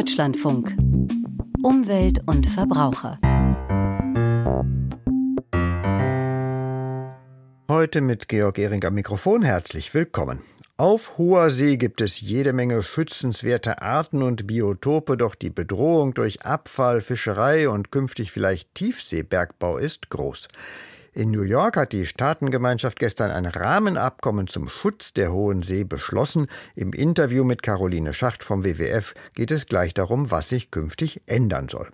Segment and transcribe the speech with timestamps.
[0.00, 0.74] Deutschlandfunk.
[1.62, 3.18] Umwelt und Verbraucher.
[7.68, 10.40] Heute mit Georg Ehring am Mikrofon herzlich willkommen.
[10.78, 16.46] Auf hoher See gibt es jede Menge schützenswerte Arten und Biotope, doch die Bedrohung durch
[16.46, 20.48] Abfall, Fischerei und künftig vielleicht Tiefseebergbau ist groß.
[21.12, 26.46] In New York hat die Staatengemeinschaft gestern ein Rahmenabkommen zum Schutz der Hohen See beschlossen.
[26.76, 31.68] Im Interview mit Caroline Schacht vom WWF geht es gleich darum, was sich künftig ändern
[31.68, 31.88] soll.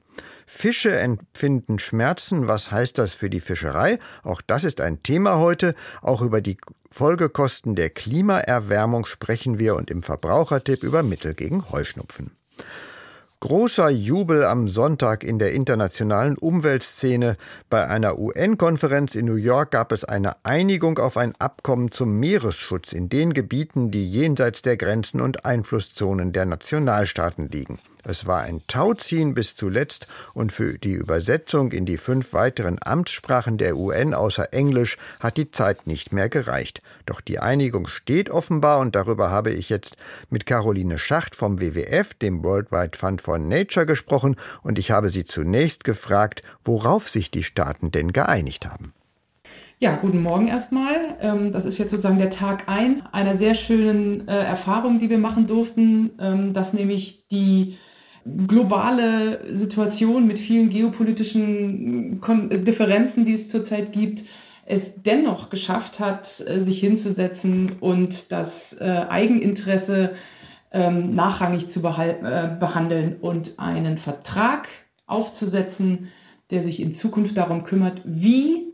[0.46, 2.46] Fische empfinden Schmerzen.
[2.46, 3.98] Was heißt das für die Fischerei?
[4.22, 5.74] Auch das ist ein Thema heute.
[6.02, 6.58] Auch über die
[6.90, 12.32] Folgekosten der Klimaerwärmung sprechen wir und im Verbrauchertipp über Mittel gegen Heuschnupfen.
[13.40, 17.36] Großer Jubel am Sonntag in der internationalen Umweltszene.
[17.68, 22.94] Bei einer UN-Konferenz in New York gab es eine Einigung auf ein Abkommen zum Meeresschutz
[22.94, 27.78] in den Gebieten, die jenseits der Grenzen und Einflusszonen der Nationalstaaten liegen.
[28.08, 33.58] Es war ein Tauziehen bis zuletzt und für die Übersetzung in die fünf weiteren Amtssprachen
[33.58, 36.82] der UN außer Englisch hat die Zeit nicht mehr gereicht.
[37.04, 39.96] Doch die Einigung steht offenbar und darüber habe ich jetzt
[40.30, 45.24] mit Caroline Schacht vom WWF, dem Worldwide Fund for Nature, gesprochen und ich habe sie
[45.24, 48.92] zunächst gefragt, worauf sich die Staaten denn geeinigt haben.
[49.80, 51.16] Ja, guten Morgen erstmal.
[51.20, 55.18] Ähm, das ist jetzt sozusagen der Tag 1 einer sehr schönen äh, Erfahrung, die wir
[55.18, 57.76] machen durften, ähm, dass nämlich die
[58.46, 62.20] globale Situation mit vielen geopolitischen
[62.64, 64.24] Differenzen, die es zurzeit gibt,
[64.64, 70.14] es dennoch geschafft hat, äh, sich hinzusetzen und das äh, Eigeninteresse
[70.72, 74.68] ähm, nachrangig zu äh, behandeln und einen Vertrag
[75.06, 76.08] aufzusetzen,
[76.50, 78.72] der sich in Zukunft darum kümmert, wie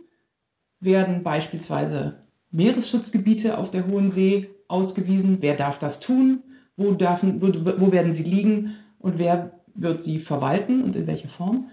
[0.81, 6.43] werden beispielsweise Meeresschutzgebiete auf der Hohen See ausgewiesen, wer darf das tun,
[6.77, 11.29] wo, darf, wo, wo werden sie liegen und wer wird sie verwalten und in welcher
[11.29, 11.69] Form.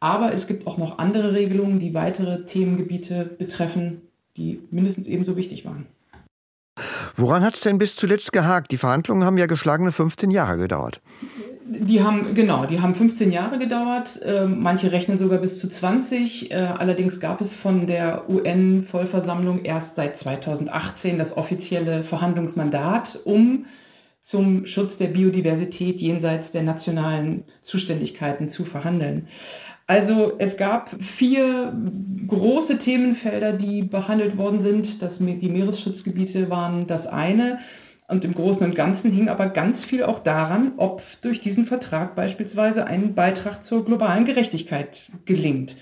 [0.00, 4.02] Aber es gibt auch noch andere Regelungen, die weitere Themengebiete betreffen,
[4.36, 5.86] die mindestens ebenso wichtig waren.
[7.14, 8.72] Woran hat es denn bis zuletzt gehakt?
[8.72, 11.00] Die Verhandlungen haben ja geschlagene 15 Jahre gedauert.
[11.64, 14.20] Die haben, genau, die haben 15 Jahre gedauert.
[14.24, 16.50] Ähm, manche rechnen sogar bis zu 20.
[16.50, 23.66] Äh, allerdings gab es von der UN-Vollversammlung erst seit 2018 das offizielle Verhandlungsmandat, um
[24.22, 29.26] zum Schutz der Biodiversität jenseits der nationalen Zuständigkeiten zu verhandeln.
[29.88, 31.76] Also es gab vier
[32.28, 35.02] große Themenfelder, die behandelt worden sind.
[35.02, 37.58] Das, die Meeresschutzgebiete waren das eine.
[38.06, 42.14] Und im Großen und Ganzen hing aber ganz viel auch daran, ob durch diesen Vertrag
[42.14, 45.76] beispielsweise ein Beitrag zur globalen Gerechtigkeit gelingt.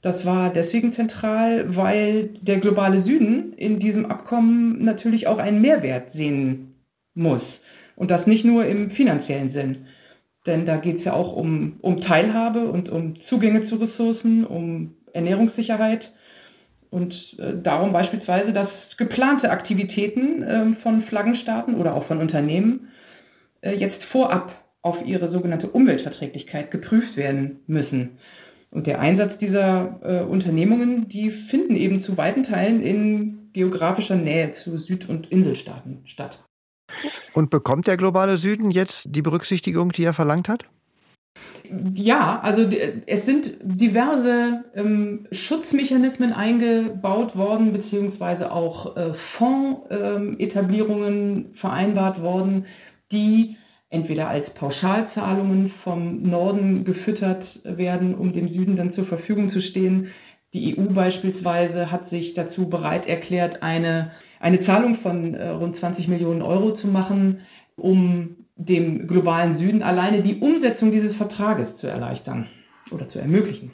[0.00, 6.10] Das war deswegen zentral, weil der globale Süden in diesem Abkommen natürlich auch einen Mehrwert
[6.10, 6.74] sehen
[7.14, 7.62] muss.
[7.96, 9.86] Und das nicht nur im finanziellen Sinn.
[10.46, 14.94] Denn da geht es ja auch um, um Teilhabe und um Zugänge zu Ressourcen, um
[15.12, 16.12] Ernährungssicherheit
[16.90, 22.88] und äh, darum beispielsweise, dass geplante Aktivitäten äh, von Flaggenstaaten oder auch von Unternehmen
[23.60, 28.18] äh, jetzt vorab auf ihre sogenannte Umweltverträglichkeit geprüft werden müssen.
[28.70, 34.52] Und der Einsatz dieser äh, Unternehmungen, die finden eben zu weiten Teilen in geografischer Nähe
[34.52, 36.45] zu Süd- und Inselstaaten statt.
[37.32, 40.64] Und bekommt der globale Süden jetzt die Berücksichtigung, die er verlangt hat?
[41.94, 42.68] Ja, also
[43.06, 52.66] es sind diverse ähm, Schutzmechanismen eingebaut worden, beziehungsweise auch äh, Fondsetablierungen ähm, vereinbart worden,
[53.12, 53.56] die
[53.88, 60.12] entweder als Pauschalzahlungen vom Norden gefüttert werden, um dem Süden dann zur Verfügung zu stehen.
[60.52, 66.08] Die EU beispielsweise hat sich dazu bereit erklärt, eine eine Zahlung von äh, rund 20
[66.08, 67.40] Millionen Euro zu machen,
[67.76, 72.46] um dem globalen Süden alleine die Umsetzung dieses Vertrages zu erleichtern
[72.90, 73.72] oder zu ermöglichen.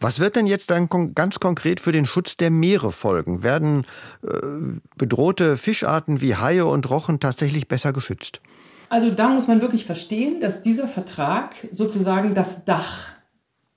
[0.00, 3.42] Was wird denn jetzt dann ganz konkret für den Schutz der Meere folgen?
[3.42, 3.86] Werden
[4.22, 4.28] äh,
[4.96, 8.40] bedrohte Fischarten wie Haie und Rochen tatsächlich besser geschützt?
[8.88, 13.12] Also da muss man wirklich verstehen, dass dieser Vertrag sozusagen das Dach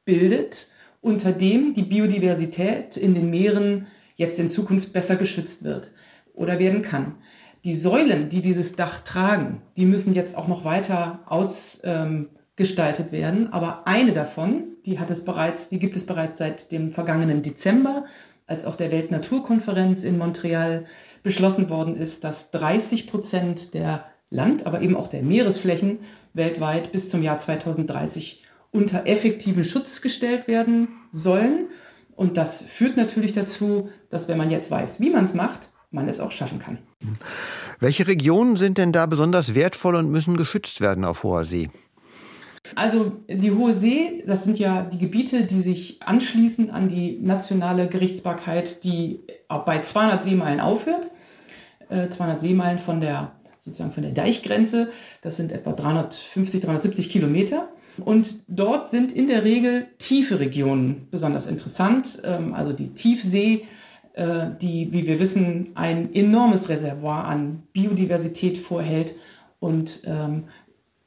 [0.05, 0.67] bildet,
[1.01, 3.87] unter dem die Biodiversität in den Meeren
[4.19, 5.91] jetzt in Zukunft besser geschützt wird
[6.33, 7.15] oder werden kann.
[7.63, 13.53] Die Säulen, die dieses Dach tragen, die müssen jetzt auch noch weiter ausgestaltet ähm, werden.
[13.53, 18.05] Aber eine davon, die hat es bereits, die gibt es bereits seit dem vergangenen Dezember,
[18.45, 20.85] als auf der Weltnaturkonferenz in Montreal
[21.23, 25.99] beschlossen worden ist, dass 30 Prozent der Land, aber eben auch der Meeresflächen
[26.33, 31.67] weltweit bis zum Jahr 2030 unter effektiven Schutz gestellt werden sollen.
[32.19, 36.09] Und das führt natürlich dazu, dass wenn man jetzt weiß, wie man es macht, man
[36.09, 36.77] es auch schaffen kann.
[37.79, 41.69] Welche Regionen sind denn da besonders wertvoll und müssen geschützt werden auf hoher See?
[42.75, 47.87] Also die Hohe See, das sind ja die Gebiete, die sich anschließen an die nationale
[47.87, 51.09] Gerichtsbarkeit, die bei 200 Seemeilen aufhört.
[51.87, 54.89] 200 äh, Seemeilen von der sozusagen von der Deichgrenze.
[55.21, 57.69] Das sind etwa 350, 370 Kilometer.
[58.01, 62.19] Und dort sind in der Regel tiefe Regionen besonders interessant.
[62.23, 63.65] Ähm, also die Tiefsee,
[64.13, 69.15] äh, die, wie wir wissen, ein enormes Reservoir an Biodiversität vorhält
[69.59, 70.45] und ähm,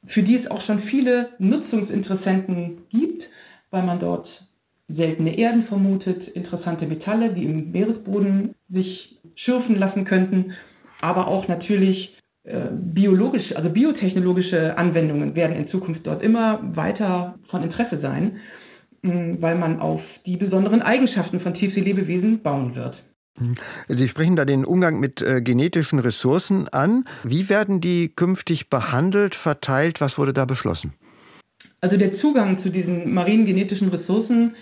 [0.05, 3.29] für die es auch schon viele Nutzungsinteressenten gibt,
[3.71, 4.47] weil man dort
[4.87, 10.53] seltene Erden vermutet, interessante Metalle, die im Meeresboden sich schürfen lassen könnten,
[11.01, 17.97] aber auch natürlich biologische, also biotechnologische Anwendungen werden in Zukunft dort immer weiter von Interesse
[17.97, 18.37] sein,
[19.01, 23.03] weil man auf die besonderen Eigenschaften von Tiefseelebewesen bauen wird.
[23.39, 23.55] Mhm.
[23.87, 27.05] Sie sprechen da den Umgang mit äh, genetischen Ressourcen an.
[27.23, 30.01] Wie werden die künftig behandelt, verteilt?
[30.01, 30.93] Was wurde da beschlossen?
[31.81, 34.55] Also der Zugang zu diesen marinen genetischen Ressourcen,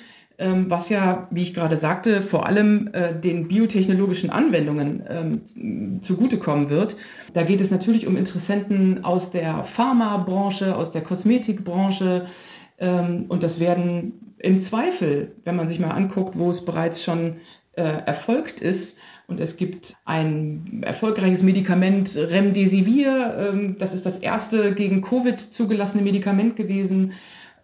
[0.67, 6.95] was ja, wie ich gerade sagte, vor allem äh, den biotechnologischen Anwendungen ähm, zugutekommen wird.
[7.33, 12.25] Da geht es natürlich um Interessenten aus der Pharmabranche, aus der Kosmetikbranche.
[12.79, 17.35] Ähm, und das werden im Zweifel, wenn man sich mal anguckt, wo es bereits schon
[17.73, 18.97] äh, erfolgt ist.
[19.27, 23.51] Und es gibt ein erfolgreiches Medikament, Remdesivir.
[23.53, 27.13] Ähm, das ist das erste gegen Covid zugelassene Medikament gewesen.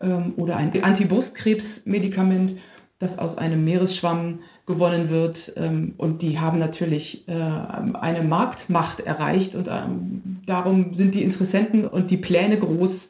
[0.02, 2.58] Ähm, oder ein Antibrustkrebsmedikament,
[3.00, 5.54] das aus einem Meeresschwamm gewonnen wird.
[5.56, 9.56] Ähm, und die haben natürlich äh, eine Marktmacht erreicht.
[9.56, 13.10] Und ähm, darum sind die Interessenten und die Pläne groß,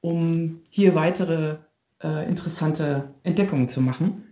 [0.00, 1.56] um hier weitere
[2.02, 4.24] äh, interessante Entdeckungen zu machen.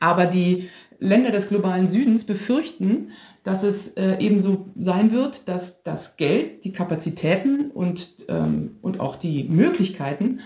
[0.00, 0.68] Aber die
[0.98, 3.10] Länder des globalen Südens befürchten,
[3.42, 9.16] dass es äh, ebenso sein wird, dass das Geld, die Kapazitäten und, ähm, und auch
[9.16, 10.40] die Möglichkeiten,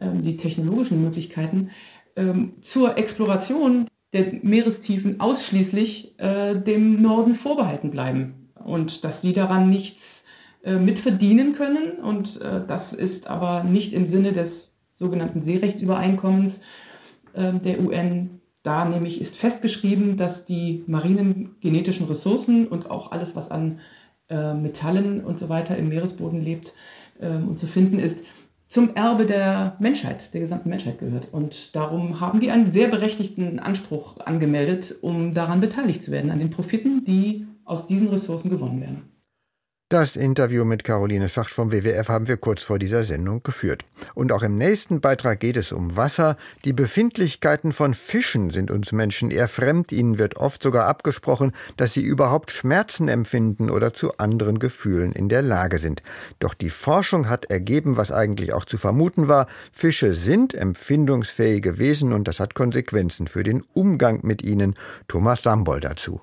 [0.00, 1.70] die technologischen Möglichkeiten
[2.16, 9.70] ähm, zur Exploration der Meerestiefen ausschließlich äh, dem Norden vorbehalten bleiben und dass sie daran
[9.70, 10.24] nichts
[10.62, 11.92] äh, mitverdienen können.
[12.02, 16.60] Und äh, das ist aber nicht im Sinne des sogenannten Seerechtsübereinkommens
[17.34, 23.34] äh, der UN da nämlich ist festgeschrieben, dass die marinen genetischen Ressourcen und auch alles,
[23.34, 23.80] was an
[24.28, 26.72] Metallen und so weiter im Meeresboden lebt
[27.20, 28.22] ähm, und zu finden ist,
[28.70, 31.28] zum Erbe der Menschheit, der gesamten Menschheit gehört.
[31.32, 36.38] Und darum haben die einen sehr berechtigten Anspruch angemeldet, um daran beteiligt zu werden, an
[36.38, 39.10] den Profiten, die aus diesen Ressourcen gewonnen werden.
[39.92, 43.84] Das Interview mit Caroline Schacht vom WWF haben wir kurz vor dieser Sendung geführt.
[44.14, 46.36] Und auch im nächsten Beitrag geht es um Wasser.
[46.64, 49.90] Die Befindlichkeiten von Fischen sind uns Menschen eher fremd.
[49.90, 55.28] Ihnen wird oft sogar abgesprochen, dass sie überhaupt Schmerzen empfinden oder zu anderen Gefühlen in
[55.28, 56.02] der Lage sind.
[56.38, 59.48] Doch die Forschung hat ergeben, was eigentlich auch zu vermuten war.
[59.72, 64.76] Fische sind empfindungsfähige Wesen und das hat Konsequenzen für den Umgang mit ihnen.
[65.08, 66.20] Thomas Sambol dazu.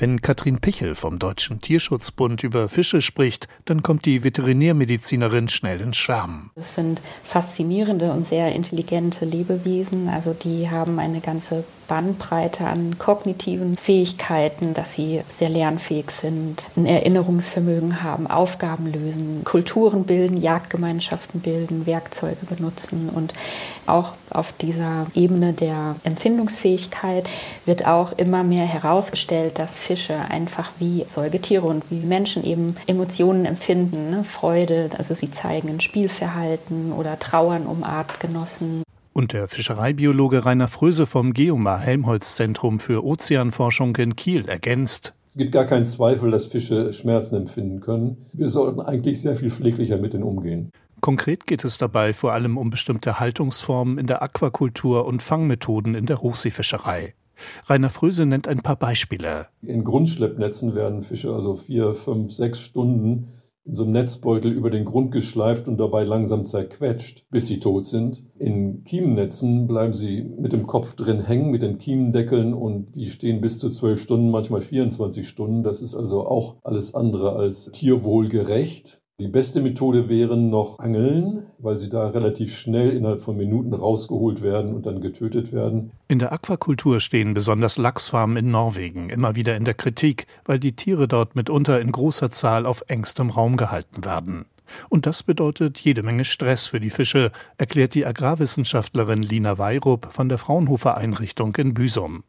[0.00, 5.96] Wenn Katrin Pichel vom Deutschen Tierschutzbund über Fische spricht, dann kommt die Veterinärmedizinerin schnell ins
[5.96, 6.50] Schwärmen.
[6.54, 10.08] Es sind faszinierende und sehr intelligente Lebewesen.
[10.08, 16.86] Also die haben eine ganze Bandbreite an kognitiven Fähigkeiten, dass sie sehr lernfähig sind, ein
[16.86, 23.32] Erinnerungsvermögen haben, Aufgaben lösen, Kulturen bilden, Jagdgemeinschaften bilden, Werkzeuge benutzen und
[23.86, 27.28] auch auf dieser Ebene der Empfindungsfähigkeit
[27.64, 33.46] wird auch immer mehr herausgestellt, dass Fische einfach wie Säugetiere und wie Menschen eben Emotionen
[33.46, 34.24] empfinden, ne?
[34.24, 38.82] Freude, also sie zeigen ein Spielverhalten oder Trauern um Artgenossen.
[39.18, 45.12] Und der Fischereibiologe Rainer Fröse vom Geomar Helmholtz Zentrum für Ozeanforschung in Kiel ergänzt.
[45.28, 48.18] Es gibt gar keinen Zweifel, dass Fische Schmerzen empfinden können.
[48.32, 50.70] Wir sollten eigentlich sehr viel pfleglicher mit ihnen umgehen.
[51.00, 56.06] Konkret geht es dabei vor allem um bestimmte Haltungsformen in der Aquakultur und Fangmethoden in
[56.06, 57.14] der Hochseefischerei.
[57.66, 59.48] Rainer Fröse nennt ein paar Beispiele.
[59.62, 63.32] In Grundschleppnetzen werden Fische also vier, fünf, sechs Stunden
[63.68, 67.84] in so einem Netzbeutel über den Grund geschleift und dabei langsam zerquetscht, bis sie tot
[67.84, 68.24] sind.
[68.38, 73.40] In Kiemennetzen bleiben sie mit dem Kopf drin hängen, mit den Kiemendeckeln und die stehen
[73.40, 75.62] bis zu zwölf Stunden, manchmal 24 Stunden.
[75.62, 79.02] Das ist also auch alles andere als tierwohlgerecht.
[79.20, 84.42] Die beste Methode wären noch Angeln, weil sie da relativ schnell innerhalb von Minuten rausgeholt
[84.42, 85.90] werden und dann getötet werden.
[86.06, 90.76] In der Aquakultur stehen besonders Lachsfarmen in Norwegen immer wieder in der Kritik, weil die
[90.76, 94.44] Tiere dort mitunter in großer Zahl auf engstem Raum gehalten werden.
[94.88, 100.28] Und das bedeutet jede Menge Stress für die Fische, erklärt die Agrarwissenschaftlerin Lina Weirup von
[100.28, 102.22] der Fraunhofer Einrichtung in Büsum.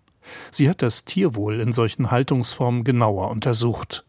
[0.49, 4.05] Sie hat das Tierwohl in solchen Haltungsformen genauer untersucht.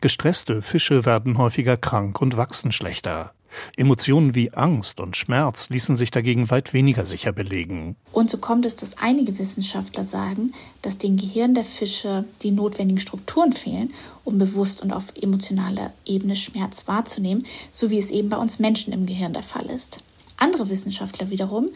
[0.00, 3.32] Gestresste Fische werden häufiger krank und wachsen schlechter.
[3.76, 7.96] Emotionen wie Angst und Schmerz ließen sich dagegen weit weniger sicher belegen.
[8.12, 13.00] Und so kommt es, dass einige Wissenschaftler sagen, dass den Gehirn der Fische die notwendigen
[13.00, 13.92] Strukturen fehlen,
[14.24, 18.92] um bewusst und auf emotionaler Ebene Schmerz wahrzunehmen, so wie es eben bei uns Menschen
[18.92, 19.98] im Gehirn der Fall ist.
[20.36, 21.68] Andere Wissenschaftler wiederum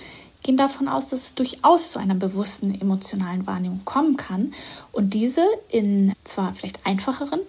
[0.43, 4.55] gehen davon aus, dass es durchaus zu einer bewussten emotionalen Wahrnehmung kommen kann
[4.93, 7.41] und diese in zwar vielleicht einfacheren,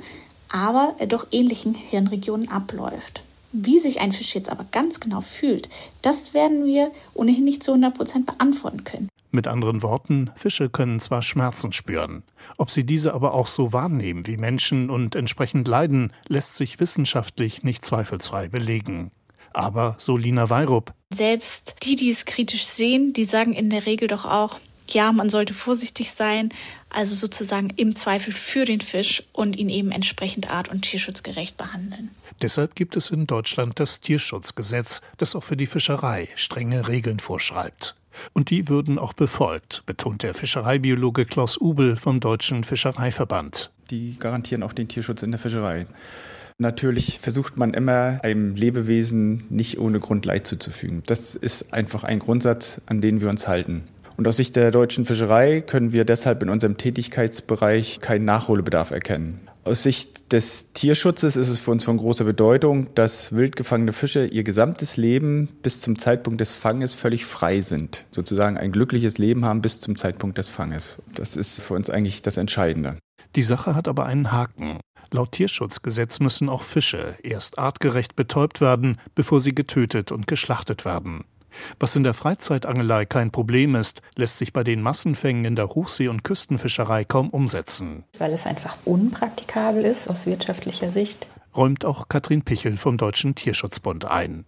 [0.49, 3.23] aber doch ähnlichen Hirnregionen abläuft.
[3.51, 5.69] Wie sich ein Fisch jetzt aber ganz genau fühlt,
[6.01, 9.07] das werden wir ohnehin nicht zu 100 Prozent beantworten können.
[9.31, 12.23] Mit anderen Worten, Fische können zwar Schmerzen spüren,
[12.57, 17.63] ob sie diese aber auch so wahrnehmen wie Menschen und entsprechend leiden, lässt sich wissenschaftlich
[17.63, 19.11] nicht zweifelsfrei belegen.
[19.53, 24.09] Aber, so Lina Weirup, selbst die, die es kritisch sehen, die sagen in der Regel
[24.09, 24.59] doch auch,
[24.89, 26.49] ja, man sollte vorsichtig sein,
[26.95, 32.09] also sozusagen im Zweifel für den Fisch und ihn eben entsprechend art- und tierschutzgerecht behandeln.
[32.41, 37.95] Deshalb gibt es in Deutschland das Tierschutzgesetz, das auch für die Fischerei strenge Regeln vorschreibt.
[38.33, 43.71] Und die würden auch befolgt, betont der Fischereibiologe Klaus Ubel vom Deutschen Fischereiverband.
[43.89, 45.85] Die garantieren auch den Tierschutz in der Fischerei.
[46.57, 51.03] Natürlich versucht man immer, einem Lebewesen nicht ohne Grund Leid zuzufügen.
[51.05, 53.83] Das ist einfach ein Grundsatz, an den wir uns halten.
[54.17, 59.49] Und aus Sicht der deutschen Fischerei können wir deshalb in unserem Tätigkeitsbereich keinen Nachholbedarf erkennen.
[59.65, 64.25] Aus Sicht des Tierschutzes ist es für uns von großer Bedeutung, dass wild gefangene Fische
[64.27, 68.05] ihr gesamtes Leben bis zum Zeitpunkt des Fanges völlig frei sind.
[68.11, 71.01] Sozusagen ein glückliches Leben haben bis zum Zeitpunkt des Fanges.
[71.15, 72.97] Das ist für uns eigentlich das Entscheidende.
[73.35, 74.79] Die Sache hat aber einen Haken.
[75.11, 81.23] Laut Tierschutzgesetz müssen auch Fische erst artgerecht betäubt werden, bevor sie getötet und geschlachtet werden.
[81.79, 86.07] Was in der Freizeitangelei kein Problem ist, lässt sich bei den Massenfängen in der Hochsee-
[86.07, 88.03] und Küstenfischerei kaum umsetzen.
[88.17, 91.27] Weil es einfach unpraktikabel ist aus wirtschaftlicher Sicht.
[91.55, 94.45] Räumt auch Katrin Pichel vom Deutschen Tierschutzbund ein.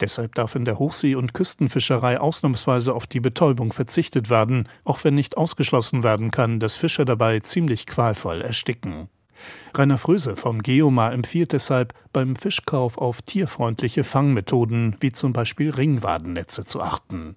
[0.00, 5.14] Deshalb darf in der Hochsee- und Küstenfischerei ausnahmsweise auf die Betäubung verzichtet werden, auch wenn
[5.14, 9.08] nicht ausgeschlossen werden kann, dass Fischer dabei ziemlich qualvoll ersticken.
[9.74, 16.64] Rainer Fröse vom Geomar empfiehlt deshalb, beim Fischkauf auf tierfreundliche Fangmethoden wie zum Beispiel Ringwadennetze
[16.64, 17.36] zu achten.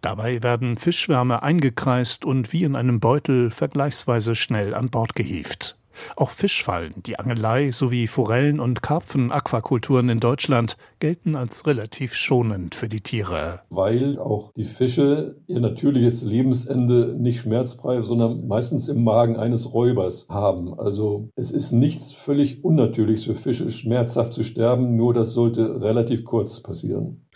[0.00, 5.76] Dabei werden Fischschwärme eingekreist und wie in einem Beutel vergleichsweise schnell an Bord gehievt.
[6.16, 12.88] Auch Fischfallen, die Angelei sowie Forellen- und Karpfen-Aquakulturen in Deutschland gelten als relativ schonend für
[12.88, 13.60] die Tiere.
[13.70, 20.26] Weil auch die Fische ihr natürliches Lebensende nicht schmerzfrei, sondern meistens im Magen eines Räubers
[20.28, 20.78] haben.
[20.78, 26.24] Also es ist nichts völlig Unnatürliches für Fische, schmerzhaft zu sterben, nur das sollte relativ
[26.24, 27.26] kurz passieren.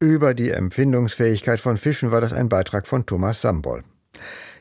[0.00, 3.84] Über die Empfindungsfähigkeit von Fischen war das ein Beitrag von Thomas Sambol.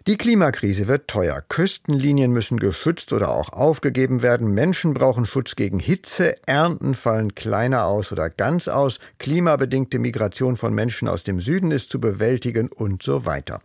[0.07, 1.43] Die Klimakrise wird teuer.
[1.47, 4.51] Küstenlinien müssen geschützt oder auch aufgegeben werden.
[4.51, 6.33] Menschen brauchen Schutz gegen Hitze.
[6.47, 8.99] Ernten fallen kleiner aus oder ganz aus.
[9.19, 13.61] Klimabedingte Migration von Menschen aus dem Süden ist zu bewältigen und so weiter.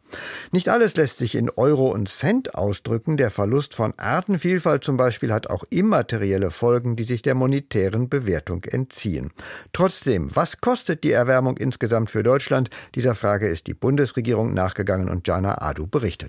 [0.52, 3.16] Nicht alles lässt sich in Euro und Cent ausdrücken.
[3.16, 8.64] Der Verlust von Artenvielfalt zum Beispiel hat auch immaterielle Folgen, die sich der monetären Bewertung
[8.64, 9.30] entziehen.
[9.72, 12.68] Trotzdem, was kostet die Erwärmung insgesamt für Deutschland?
[12.94, 16.25] Dieser Frage ist die Bundesregierung nachgegangen und Jana Adu berichtet.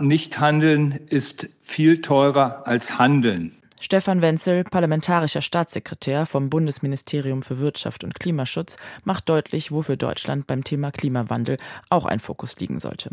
[0.00, 3.56] Nicht handeln ist viel teurer als handeln.
[3.80, 10.48] Stefan Wenzel, parlamentarischer Staatssekretär vom Bundesministerium für Wirtschaft und Klimaschutz, macht deutlich, wo für Deutschland
[10.48, 11.58] beim Thema Klimawandel
[11.90, 13.10] auch ein Fokus liegen sollte.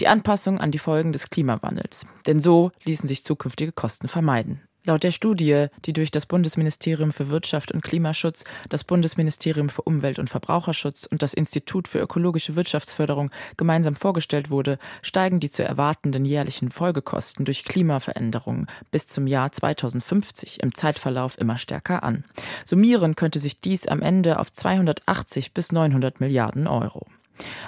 [0.00, 2.06] Die Anpassung an die Folgen des Klimawandels.
[2.26, 4.62] Denn so ließen sich zukünftige Kosten vermeiden.
[4.86, 10.18] Laut der Studie, die durch das Bundesministerium für Wirtschaft und Klimaschutz, das Bundesministerium für Umwelt
[10.18, 16.26] und Verbraucherschutz und das Institut für ökologische Wirtschaftsförderung gemeinsam vorgestellt wurde, steigen die zu erwartenden
[16.26, 22.24] jährlichen Folgekosten durch Klimaveränderungen bis zum Jahr 2050 im Zeitverlauf immer stärker an.
[22.66, 27.06] Summieren könnte sich dies am Ende auf 280 bis 900 Milliarden Euro.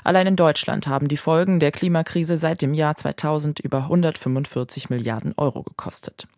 [0.04, 5.32] Allein in Deutschland haben die Folgen der Klimakrise seit dem Jahr 2000 über 145 Milliarden
[5.38, 6.28] Euro gekostet.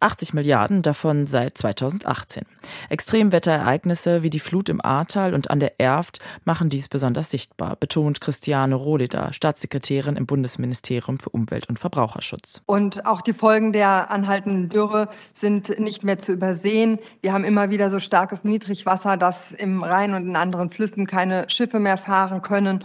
[0.00, 2.44] 80 Milliarden davon seit 2018.
[2.90, 8.20] Extremwetterereignisse wie die Flut im Ahrtal und an der Erft machen dies besonders sichtbar, betont
[8.20, 12.62] Christiane Rohleder, Staatssekretärin im Bundesministerium für Umwelt und Verbraucherschutz.
[12.66, 16.98] Und auch die Folgen der anhaltenden Dürre sind nicht mehr zu übersehen.
[17.22, 21.48] Wir haben immer wieder so starkes Niedrigwasser, dass im Rhein und in anderen Flüssen keine
[21.48, 22.84] Schiffe mehr fahren können.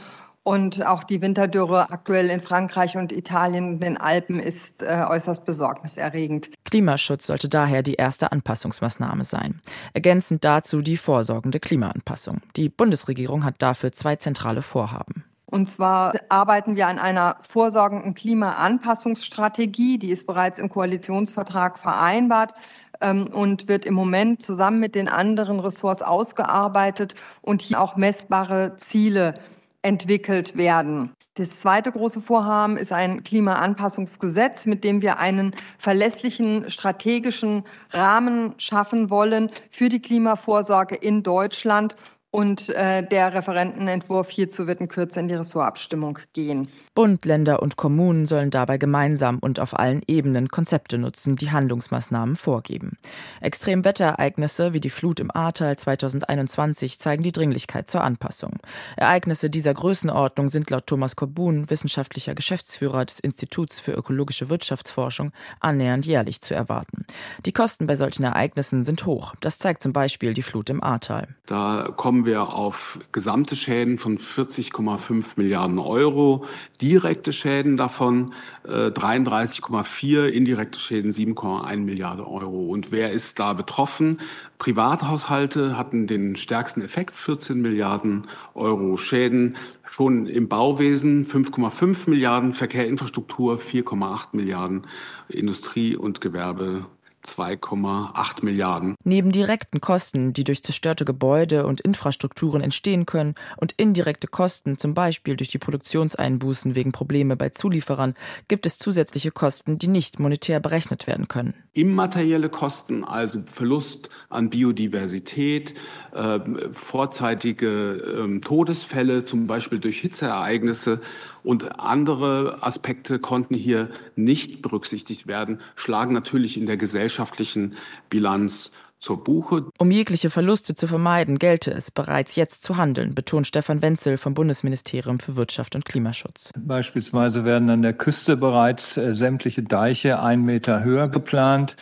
[0.50, 5.46] Und auch die Winterdürre aktuell in Frankreich und Italien und den Alpen ist äh, äußerst
[5.46, 6.50] besorgniserregend.
[6.66, 9.62] Klimaschutz sollte daher die erste Anpassungsmaßnahme sein.
[9.94, 12.42] Ergänzend dazu die vorsorgende Klimaanpassung.
[12.56, 15.24] Die Bundesregierung hat dafür zwei zentrale Vorhaben.
[15.46, 22.56] Und zwar arbeiten wir an einer vorsorgenden Klimaanpassungsstrategie, die ist bereits im Koalitionsvertrag vereinbart.
[23.02, 28.78] ähm, und wird im Moment zusammen mit den anderen Ressorts ausgearbeitet und hier auch messbare
[28.78, 29.36] Ziele
[29.82, 31.14] entwickelt werden.
[31.36, 39.10] Das zweite große Vorhaben ist ein Klimaanpassungsgesetz, mit dem wir einen verlässlichen strategischen Rahmen schaffen
[39.10, 41.96] wollen für die Klimavorsorge in Deutschland
[42.32, 46.68] und äh, der Referentenentwurf hierzu wird in Kürze in die Ressortabstimmung gehen.
[46.94, 52.36] Bund, Länder und Kommunen sollen dabei gemeinsam und auf allen Ebenen Konzepte nutzen, die Handlungsmaßnahmen
[52.36, 52.98] vorgeben.
[53.42, 58.60] Extremwetterereignisse wie die Flut im Ahrtal 2021 zeigen die Dringlichkeit zur Anpassung.
[58.96, 65.32] Ereignisse dieser Größenordnung sind laut Thomas Korbun, wissenschaftlicher Geschäftsführer des Instituts für ökologische Wirtschaftsforschung,
[65.62, 67.06] annähernd jährlich zu erwarten.
[67.46, 69.34] Die Kosten bei solchen Ereignissen sind hoch.
[69.40, 71.28] Das zeigt zum Beispiel die Flut im Ahrtal.
[71.48, 76.44] Da kommen kommen wir auf gesamte Schäden von 40,5 Milliarden Euro,
[76.82, 78.34] direkte Schäden davon
[78.66, 82.66] äh, 33,4, indirekte Schäden 7,1 Milliarden Euro.
[82.66, 84.20] Und wer ist da betroffen?
[84.58, 89.56] Privathaushalte hatten den stärksten Effekt, 14 Milliarden Euro Schäden.
[89.90, 94.88] Schon im Bauwesen 5,5 Milliarden, Verkehrinfrastruktur 4,8 Milliarden,
[95.30, 96.86] Industrie und Gewerbe
[97.26, 98.96] 2,8 Milliarden.
[99.04, 104.94] Neben direkten Kosten, die durch zerstörte Gebäude und Infrastrukturen entstehen können, und indirekte Kosten, zum
[104.94, 108.16] Beispiel durch die Produktionseinbußen wegen Probleme bei Zulieferern,
[108.48, 111.54] gibt es zusätzliche Kosten, die nicht monetär berechnet werden können.
[111.74, 115.74] Immaterielle Kosten, also Verlust an Biodiversität,
[116.14, 116.40] äh,
[116.72, 121.02] vorzeitige äh, Todesfälle, zum Beispiel durch Hitzeereignisse
[121.44, 127.76] und andere Aspekte konnten hier nicht berücksichtigt werden, schlagen natürlich in der gesellschaftlichen
[128.10, 129.66] Bilanz zur Buche.
[129.78, 134.34] Um jegliche Verluste zu vermeiden, gelte es bereits jetzt zu handeln, betont Stefan Wenzel vom
[134.34, 136.52] Bundesministerium für Wirtschaft und Klimaschutz.
[136.58, 141.76] Beispielsweise werden an der Küste bereits äh, sämtliche Deiche ein Meter höher geplant,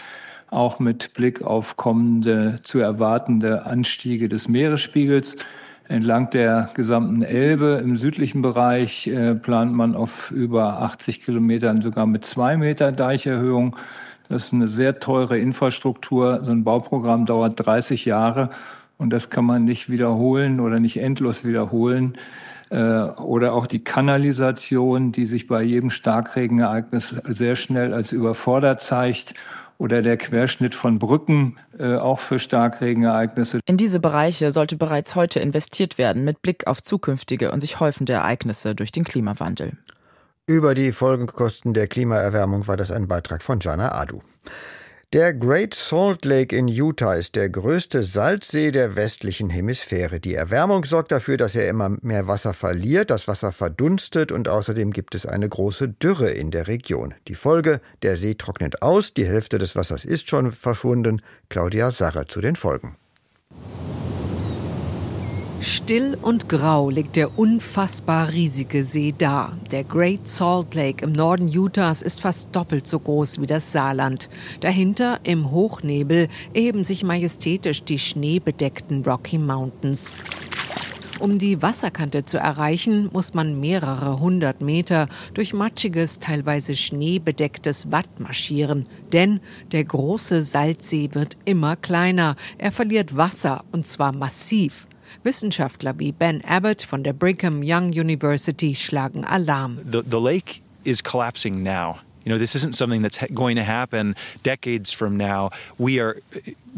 [0.50, 5.36] auch mit Blick auf kommende zu erwartende Anstiege des Meeresspiegels.
[5.90, 12.06] Entlang der gesamten Elbe im südlichen Bereich äh, plant man auf über 80 Kilometern sogar
[12.06, 13.78] mit zwei Meter Deicherhöhung.
[14.28, 16.42] Das ist eine sehr teure Infrastruktur.
[16.44, 18.50] So ein Bauprogramm dauert 30 Jahre
[18.98, 22.18] und das kann man nicht wiederholen oder nicht endlos wiederholen.
[22.70, 29.36] Äh, oder auch die Kanalisation, die sich bei jedem Starkregenereignis sehr schnell als überfordert zeigt
[29.78, 33.60] oder der Querschnitt von Brücken, äh, auch für Starkregenereignisse.
[33.66, 38.14] In diese Bereiche sollte bereits heute investiert werden mit Blick auf zukünftige und sich häufende
[38.14, 39.74] Ereignisse durch den Klimawandel.
[40.48, 44.22] Über die Folgenkosten der Klimaerwärmung war das ein Beitrag von Jana Adu.
[45.14, 50.20] Der Great Salt Lake in Utah ist der größte Salzsee der westlichen Hemisphäre.
[50.20, 54.92] Die Erwärmung sorgt dafür, dass er immer mehr Wasser verliert, das Wasser verdunstet und außerdem
[54.92, 57.14] gibt es eine große Dürre in der Region.
[57.30, 61.22] Die Folge, der See trocknet aus, die Hälfte des Wassers ist schon verschwunden.
[61.48, 62.98] Claudia Sarre zu den Folgen.
[65.62, 69.54] Still und grau liegt der unfassbar riesige See da.
[69.72, 74.30] Der Great Salt Lake im Norden Utahs ist fast doppelt so groß wie das Saarland.
[74.60, 80.12] Dahinter im Hochnebel erheben sich majestätisch die schneebedeckten Rocky Mountains.
[81.20, 88.20] Um die Wasserkante zu erreichen, muss man mehrere hundert Meter durch matschiges, teilweise schneebedecktes Watt
[88.20, 88.86] marschieren.
[89.14, 89.40] Denn
[89.72, 92.36] der große Salzsee wird immer kleiner.
[92.60, 94.88] Er verliert Wasser und zwar massiv.
[95.24, 99.80] Wissenschaftler wie Ben Abbott von der Brigham Young University schlagen Alarm.
[99.90, 102.00] The, the lake is collapsing now.
[102.26, 105.52] You know, this isn't something that's going to happen decades from now.
[105.78, 106.18] We are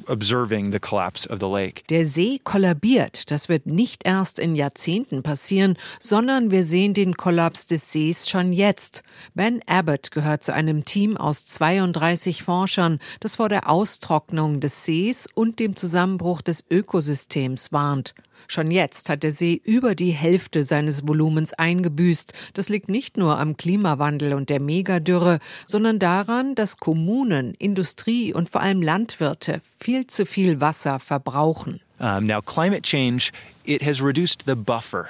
[0.10, 1.84] observing the collapse of the lake.
[1.90, 3.32] Der See kollabiert.
[3.32, 8.52] Das wird nicht erst in Jahrzehnten passieren, sondern wir sehen den Kollaps des Sees schon
[8.52, 9.04] jetzt.
[9.34, 15.28] Ben Abbott gehört zu einem Team aus 32 Forschern, das vor der Austrocknung des Sees
[15.34, 18.14] und dem Zusammenbruch des Ökosystems warnt.
[18.48, 22.34] Schon jetzt hat der See über die Hälfte seines Volumens eingebüßt.
[22.54, 28.50] Das liegt nicht nur am Klimawandel und der Megadürre, sondern daran, dass Kommunen, Industrie und
[28.50, 31.82] vor allem Landwirte viel zu viel Wasser verbrauchen.
[32.00, 33.32] Um, now, climate change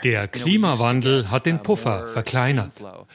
[0.03, 2.71] der Klimawandel hat den Puffer verkleinert.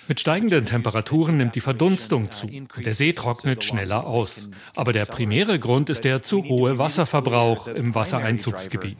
[0.08, 4.50] Mit steigenden Temperaturen nimmt die Verdunstung zu und der See trocknet schneller aus.
[4.74, 8.96] Aber der primäre Grund ist der zu hohe Wasserverbrauch im Wassereinzugsgebiet.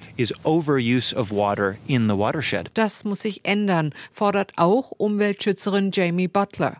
[2.74, 6.76] Das muss sich ändern, fordert auch Umweltschützerin Jamie Butler.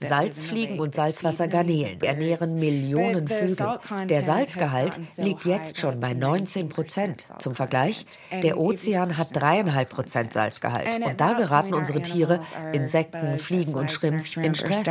[0.00, 3.78] Salzfliegen und Salzwassergarnelen ernähren Millionen Vögel.
[4.08, 7.24] Der Salzgehalt liegt jetzt schon bei 19 Prozent.
[7.38, 8.06] Zum Vergleich,
[8.42, 12.40] der Ozean hat dreieinhalb Prozent Salzgehalt und da geraten unsere Tiere,
[12.72, 14.84] Insekten, Fliegen und Schrimps, in Stress.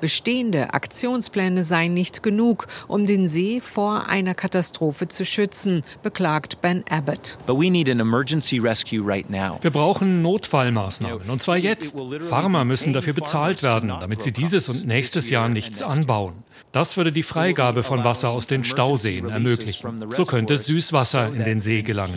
[0.00, 6.84] Bestehende Aktionspläne seien nicht genug, um den See vor einer Katastrophe zu schützen, beklagt Ben
[6.90, 7.38] Abbott.
[7.46, 11.96] Wir brauchen Notfallmaßnahmen, und zwar jetzt.
[12.28, 16.42] Farmer müssen dafür bezahlt werden, damit sie dieses und nächstes Jahr nichts anbauen.
[16.72, 20.10] Das würde die Freigabe von Wasser aus den Stauseen ermöglichen.
[20.10, 22.14] So könnte Süßwasser in den See gelangen.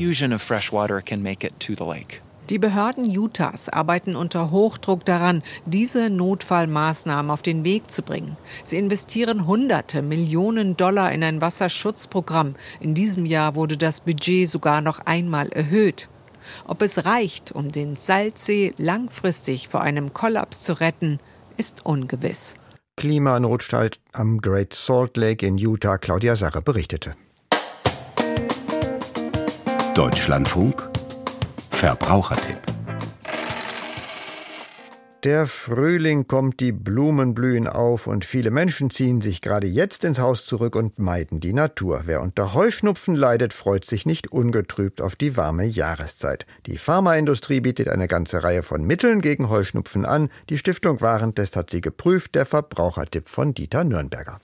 [2.50, 8.38] Die Behörden Utahs arbeiten unter Hochdruck daran, diese Notfallmaßnahmen auf den Weg zu bringen.
[8.64, 12.56] Sie investieren hunderte Millionen Dollar in ein Wasserschutzprogramm.
[12.80, 16.08] In diesem Jahr wurde das Budget sogar noch einmal erhöht.
[16.68, 21.20] Ob es reicht, um den Salzsee langfristig vor einem Kollaps zu retten,
[21.58, 22.58] ist ungewiss.
[22.96, 27.16] Klimanotstand am Great Salt Lake in Utah, Claudia Sache berichtete.
[29.96, 30.90] Deutschlandfunk
[31.70, 32.58] Verbrauchertipp
[35.24, 40.20] der Frühling kommt, die Blumen blühen auf und viele Menschen ziehen sich gerade jetzt ins
[40.20, 42.02] Haus zurück und meiden die Natur.
[42.06, 46.46] Wer unter Heuschnupfen leidet, freut sich nicht ungetrübt auf die warme Jahreszeit.
[46.68, 50.30] Die Pharmaindustrie bietet eine ganze Reihe von Mitteln gegen Heuschnupfen an.
[50.50, 52.36] Die Stiftung Warentest hat sie geprüft.
[52.36, 54.40] Der Verbrauchertipp von Dieter Nürnberger.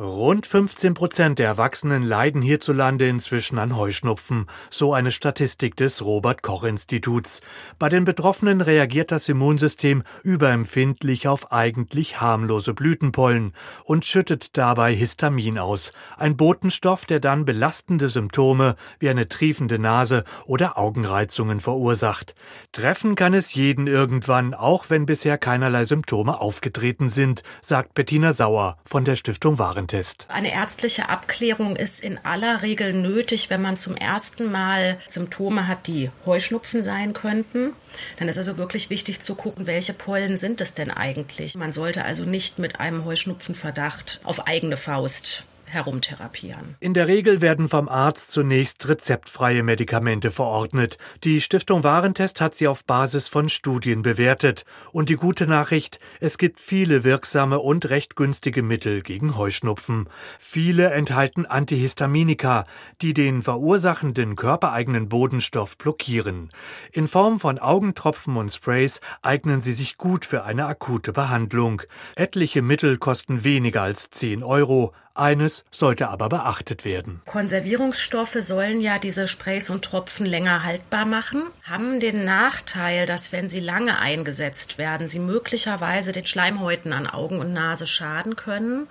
[0.00, 6.42] Rund 15 Prozent der Erwachsenen leiden hierzulande inzwischen an Heuschnupfen, so eine Statistik des Robert
[6.42, 7.42] Koch Instituts.
[7.78, 13.52] Bei den Betroffenen reagiert das Immunsystem überempfindlich auf eigentlich harmlose Blütenpollen
[13.84, 20.24] und schüttet dabei Histamin aus, ein Botenstoff, der dann belastende Symptome wie eine triefende Nase
[20.46, 22.34] oder Augenreizungen verursacht.
[22.72, 28.78] Treffen kann es jeden irgendwann, auch wenn bisher keinerlei Symptome aufgetreten sind, sagt Bettina Sauer
[28.86, 29.58] von der Stiftung
[29.90, 30.26] Warentest.
[30.28, 35.86] Eine ärztliche Abklärung ist in aller Regel nötig, wenn man zum ersten Mal Symptome hat,
[35.86, 37.72] die Heuschnupfen sein könnten.
[38.18, 41.54] Dann ist also wirklich wichtig zu gucken, welche Pollen sind es denn eigentlich.
[41.54, 46.76] Man sollte also nicht mit einem Heuschnupfenverdacht auf eigene Faust herumtherapieren.
[46.80, 50.98] In der Regel werden vom Arzt zunächst rezeptfreie Medikamente verordnet.
[51.24, 54.64] Die Stiftung Warentest hat sie auf Basis von Studien bewertet.
[54.92, 60.08] Und die gute Nachricht, es gibt viele wirksame und recht günstige Mittel gegen Heuschnupfen.
[60.38, 62.66] Viele enthalten Antihistaminika,
[63.00, 66.50] die den verursachenden körpereigenen Bodenstoff blockieren.
[66.92, 71.82] In Form von Augentropfen und Sprays eignen sie sich gut für eine akute Behandlung.
[72.16, 77.20] Etliche Mittel kosten weniger als 10 Euro, eines sollte aber beachtet werden.
[77.26, 83.48] Konservierungsstoffe sollen ja diese Sprays und Tropfen länger haltbar machen, haben den Nachteil, dass wenn
[83.48, 88.88] sie lange eingesetzt werden, sie möglicherweise den Schleimhäuten an Augen und Nase schaden können.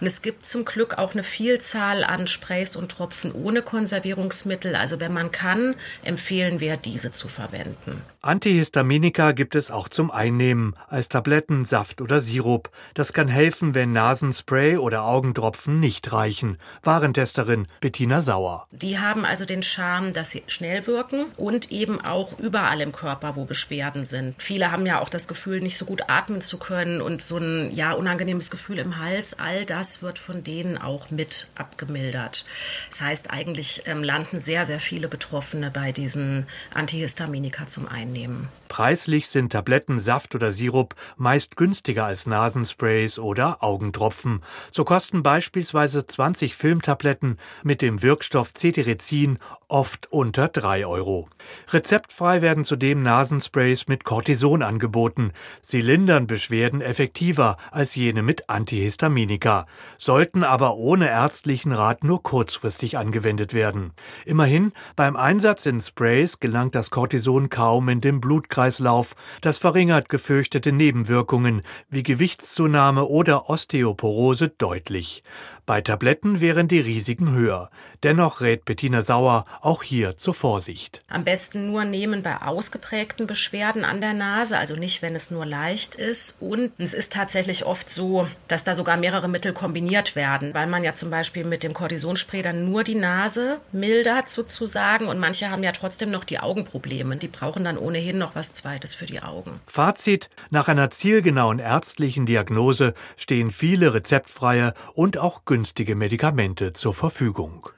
[0.00, 4.76] Und es gibt zum Glück auch eine Vielzahl an Sprays und Tropfen ohne Konservierungsmittel.
[4.76, 8.02] Also wenn man kann, empfehlen wir diese zu verwenden.
[8.20, 12.70] Antihistaminika gibt es auch zum Einnehmen, als Tabletten, Saft oder Sirup.
[12.94, 16.58] Das kann helfen, wenn Nasenspray oder Augentropfen nicht reichen.
[16.82, 18.66] Warentesterin Bettina Sauer.
[18.70, 23.36] Die haben also den Charme, dass sie schnell wirken und eben auch überall im Körper,
[23.36, 24.40] wo Beschwerden sind.
[24.40, 27.70] Viele haben ja auch das Gefühl, nicht so gut atmen zu können und so ein
[27.72, 29.38] ja unangenehmes Gefühl im Hals.
[29.38, 32.44] All das wird von denen auch mit abgemildert.
[32.88, 38.48] Das heißt, eigentlich ähm, landen sehr, sehr viele Betroffene bei diesen Antihistaminika zum einnehmen.
[38.68, 44.42] Preislich sind Tabletten, Saft oder Sirup meist günstiger als Nasensprays oder Augentropfen.
[44.70, 51.28] So kosten beispielsweise 20 Filmtabletten mit dem Wirkstoff Cetirizin oft unter 3 Euro.
[51.70, 55.32] Rezeptfrei werden zudem Nasensprays mit Cortison angeboten.
[55.62, 62.98] Sie lindern Beschwerden effektiver als jene mit Antihistaminika, sollten aber ohne ärztlichen Rat nur kurzfristig
[62.98, 63.92] angewendet werden.
[64.26, 69.14] Immerhin, beim Einsatz in Sprays gelangt das Cortison kaum in den Blutkreislauf.
[69.40, 75.22] Das verringert gefürchtete Nebenwirkungen wie Gewichtszunahme oder Osteoporose deutlich.
[75.64, 77.70] Bei Tabletten wären die Risiken höher.
[78.02, 81.02] Dennoch rät Bettina Sauer auch hier zur Vorsicht.
[81.08, 85.46] Am besten nur nehmen bei ausgeprägten Beschwerden an der Nase, also nicht, wenn es nur
[85.46, 86.42] leicht ist.
[86.42, 90.82] Und es ist tatsächlich oft so, dass da sogar mehrere Mittel kombiniert werden, weil man
[90.82, 95.62] ja zum Beispiel mit dem Cortisonspray dann nur die Nase mildert sozusagen und manche haben
[95.62, 97.16] ja trotzdem noch die Augenprobleme.
[97.18, 99.60] Die brauchen dann ohnehin noch was Zweites für die Augen.
[99.68, 107.70] Fazit: Nach einer zielgenauen ärztlichen Diagnose stehen viele rezeptfreie und auch günstige Medikamente zur Verfügung.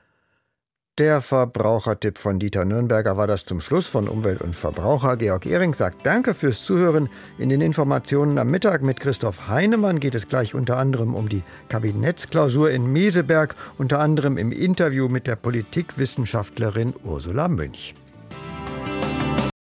[0.96, 5.16] Der Verbrauchertipp von Dieter Nürnberger war das zum Schluss von Umwelt und Verbraucher.
[5.16, 7.09] Georg Ehring sagt Danke fürs Zuhören.
[7.37, 11.42] In den Informationen am Mittag mit Christoph Heinemann geht es gleich unter anderem um die
[11.68, 17.96] Kabinettsklausur in Meseberg, unter anderem im Interview mit der Politikwissenschaftlerin Ursula Münch.